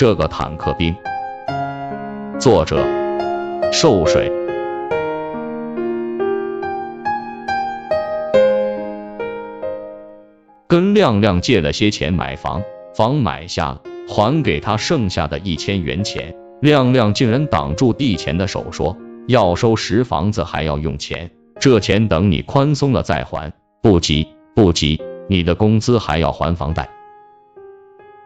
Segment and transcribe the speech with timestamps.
[0.00, 0.96] 这个坦克兵。
[2.40, 2.82] 作者：
[3.70, 4.32] 寿水。
[10.66, 12.62] 跟亮亮借了些钱买房，
[12.94, 16.34] 房买下了，还给他剩下的一千元钱。
[16.62, 18.96] 亮亮竟然挡住递钱的手，说
[19.28, 21.30] 要收拾房子还要用钱，
[21.60, 24.98] 这钱等你宽松了再还，不急不急，
[25.28, 26.88] 你的工资还要还房贷。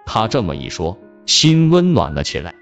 [0.07, 2.55] 他这么一说，心温暖了起来。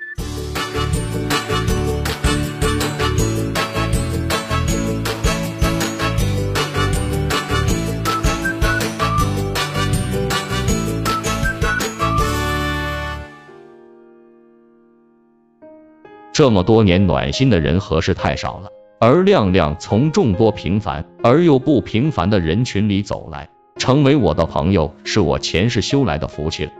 [16.32, 18.68] 这么多年，暖心的人和事太少了。
[18.98, 26.72] 而亮亮从众多平凡而又不平凡的人群里走来，成为我的朋友，是我前世修来的福气了。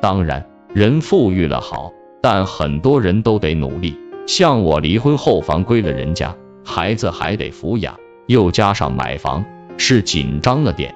[0.00, 3.98] 当然，人富裕了好，但很多人都得努力。
[4.26, 9.44] 像我离婚后房归了人家，孩子还得抚养，又加上买房，
[9.76, 10.94] 是紧张了点。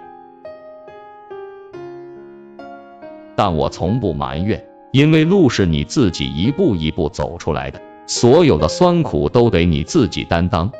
[3.35, 10.71] 但我从不埋怨，因为路是你自己一步一步走出来的，所有的酸苦都得你自己担当。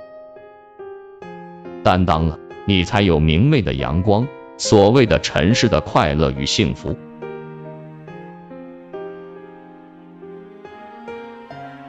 [1.83, 6.95] 担当了，你才有明媚的阳光，所谓的尘世的快乐与幸福。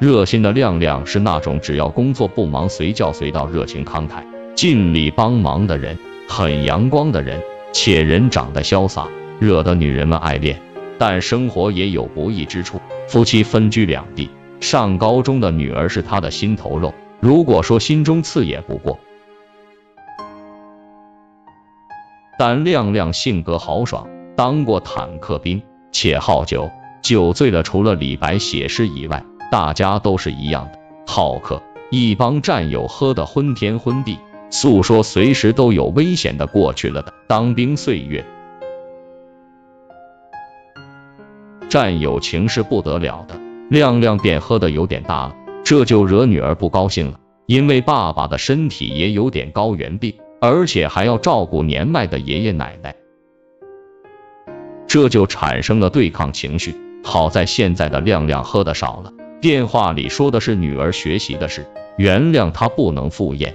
[0.04, 9.08] 热心的亮亮是那种只要工作不忙，随叫随到，热情慷慨，尽力帮忙的人，很阳光的人，且人长得潇洒。
[9.40, 10.60] 惹得女人们爱恋，
[10.98, 12.82] 但生活也有不易之处。
[13.08, 19.00] 夫妻分居两地，上高中的女儿是他的心头肉，如果说心中刺也不过。
[22.38, 25.62] 但亮亮性格豪爽，当过坦克兵，
[25.94, 26.70] 且好酒，
[27.02, 31.62] 酒醉了，除了李白写诗以外，大家都是一样的好客。
[31.92, 34.18] 一帮战友喝得昏天昏地，
[34.50, 38.26] 诉说随时都有危险的过去了的当兵岁月。
[41.70, 47.20] 战友情是不得了的，亮亮便喝的有点大了，这就惹女儿不高兴了。
[47.46, 52.96] 因为爸爸的身体也有点高原病，而且还要照顾年迈的爷爷奶奶，
[54.88, 56.76] 这就产生了对抗情绪。
[57.04, 59.12] 好在现在的亮亮喝的少了，
[59.44, 61.68] 电话里说的是女儿学习的事，
[61.98, 63.54] 原谅他不能赴宴。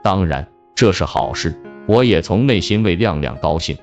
[0.00, 0.46] 当然
[0.76, 3.76] 这是好事，我也从内心为亮亮高兴。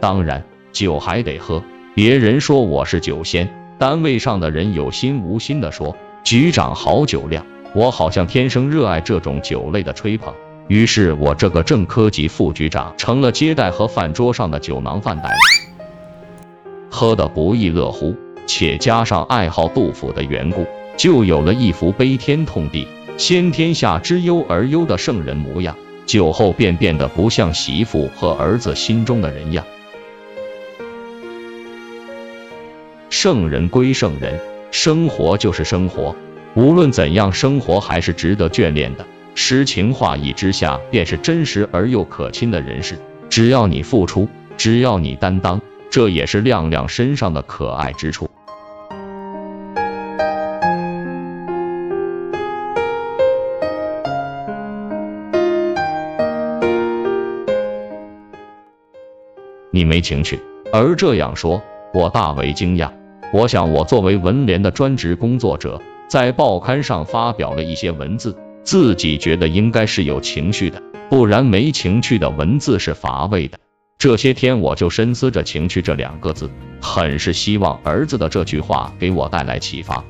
[0.00, 1.62] 当然，酒还得喝。
[1.94, 10.34] 别人说我是酒仙，单位上的人有心无心的说局长好酒量，我好像天生热爱这种酒类的吹捧。
[10.68, 15.34] 于是，我这个正科级副局长成了接待和饭桌上的酒囊饭袋，
[16.90, 18.14] 喝得不亦乐乎。
[18.46, 20.66] 且加上爱好杜甫的缘故，
[20.96, 25.76] 就有了一副悲天痛地、先天下之忧而忧的圣人模样。
[26.04, 29.64] 酒后便变得不像媳妇和儿子心中的人样。
[33.08, 34.40] 圣人归圣人，
[34.72, 36.14] 生活就是生活，
[36.54, 39.06] 无论怎样，生活还是值得眷恋的。
[39.34, 42.98] 诗情画意之下，便是真实而又可亲的人世。
[43.30, 48.28] 只要你付出，只要你担当，这也是亮亮身上的可爱之处。
[59.70, 60.38] 你没情趣，
[60.70, 61.62] 而这样说，
[61.94, 62.90] 我大为惊讶。
[63.32, 65.80] 我想，我作为文联的专职工作者，
[66.12, 73.58] 在报刊上发表了一些文字，自己觉得应该是有情绪的，不然没情趣的文字是乏味的。
[73.96, 76.50] 这些天我就深思着“情趣”这两个字，
[76.82, 80.04] 很是希望儿子的这句话给我带来启发。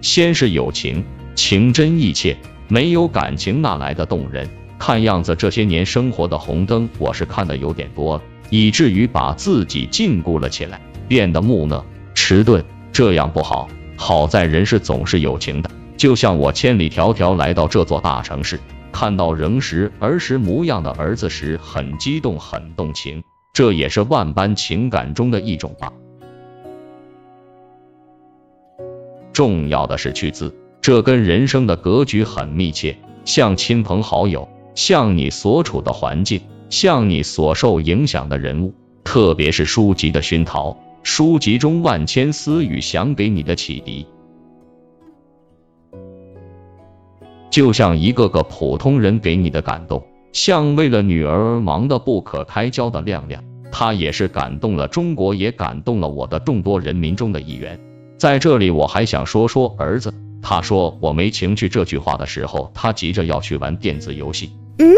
[0.00, 2.36] 先是友情，情真意切，
[2.68, 4.48] 没有感情哪来的动人？
[4.78, 8.22] 看样子这些年生活的红灯，我是看的有点多了。
[8.48, 11.84] 以至于把自己禁锢了起来，变得木讷、
[12.14, 13.68] 迟钝，这样不好。
[13.96, 18.58] 好在人是总是有情的，就像我千里迢迢来到这座大城市，
[18.92, 23.22] 看到仍是儿时模样的儿子时，很激动、很动情，
[23.52, 25.92] 这也是万般情感中的一种吧。
[29.32, 36.42] 重要的是去字，这跟人生的格局很密切，像亲朋好友，像你所处的环境。
[36.70, 44.06] 像你所受影响的人物，特别是书籍的熏陶，书籍中万千私语想给你的启迪，
[47.50, 53.42] 就像一个个普通人给你的感动，像为了女儿忙得不可开交的亮亮，
[53.72, 57.80] 他也是感动了中国，也感动了我的众多人民中的一员。
[58.18, 60.12] 在这里，我还想说说儿子。
[60.42, 64.50] 他说我没情趣这句话的时候，他急着要去玩电子游戏。
[64.78, 64.94] 嗯。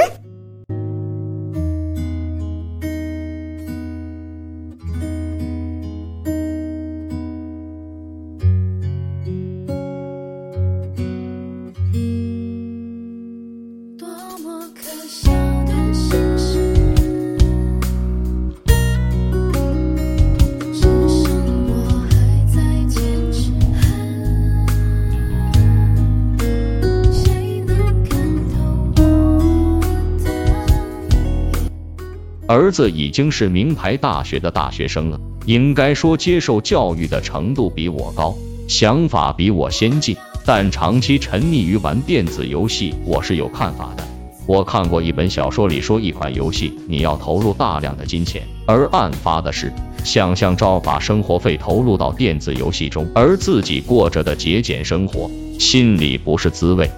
[32.53, 38.35] 儿子已经是名牌大学的大学生了，应该说接受教育的程度比我高，
[38.69, 40.15] 想法比我先进，
[40.45, 44.05] 但长期沉溺于玩电子游戏，我是有看法的。
[44.47, 49.73] 我看过一本小说里说，一款游戏你要投入大量的金钱，而案发的是，
[50.05, 56.91] 想象照把生活费投入到电子游戏中，而自己过着的节俭生活，心里不是滋味。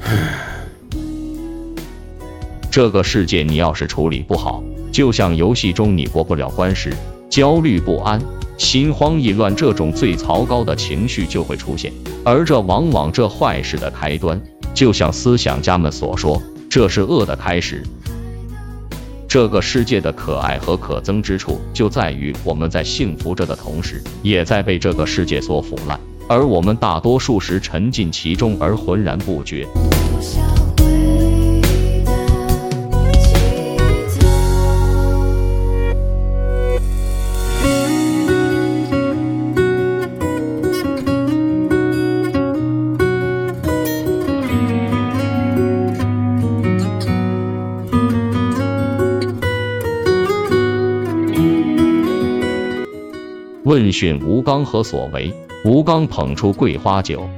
[2.70, 4.62] 这个世界你要是处理不好。
[4.90, 6.92] 就像游戏中你过不了关时，
[7.28, 8.20] 焦虑不安、
[8.56, 11.92] 心慌意乱这种最糟糕的情绪就会出现，
[12.24, 14.40] 而这往往这坏事的开端。
[14.74, 16.40] 就像思想家们所说，
[16.70, 17.82] 这是恶的开始。
[19.28, 29.66] 这个世界的可爱和可憎之处，就在于我们在幸福着的同时，也在被这个世界所腐烂，而我们大多数时沉浸其中而浑然不觉。
[53.78, 55.32] 问讯吴刚何所为？
[55.64, 57.30] 吴刚捧出桂花酒，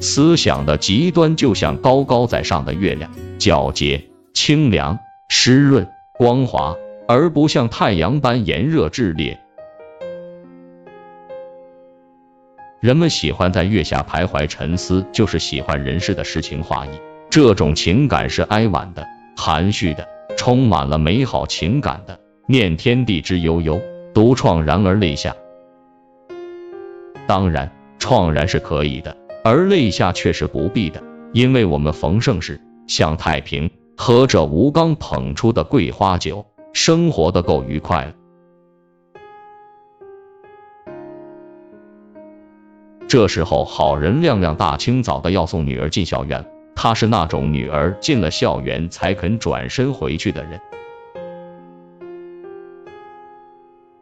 [0.00, 4.04] 思想的极端就像高高在上的月亮，皎洁、
[4.34, 4.98] 清凉、
[5.30, 6.76] 湿润、光滑，
[7.08, 9.40] 而不像太阳般炎热炽烈。
[12.82, 16.90] 人们喜欢在月下徘徊沉思，就是喜欢人世的诗情画意。
[17.30, 19.06] 这种情感是哀婉的、
[19.38, 23.80] 含蓄的，充满了美好情感的，念天地之悠悠。
[24.12, 25.36] 独怆然而泪下，
[27.28, 31.00] 当然怆然是可以的，而泪下却是不必的，
[31.32, 38.14] 因为我们逢盛世享太平，喝着吴刚捧出的桂花酒，生活的够愉快了。
[43.06, 50.60] 这时候，好人亮亮大清早的要送女儿进校园，他是那种女儿进了校园才肯转身回去的人。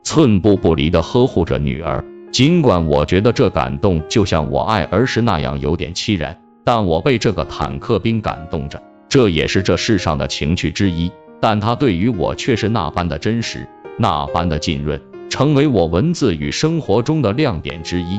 [0.08, 2.02] 寸步不离的呵护着女儿，
[2.32, 6.34] 尽管我觉得这感动就像我爱儿时那样有点凄然，
[6.64, 11.12] 但我被这个坦克兵感动着，这也是这世上的情趣之一。
[11.42, 14.98] 但他对于我却是那般的真实，那般的浸润，
[15.28, 18.18] 成为我文字与生活中的亮点之一。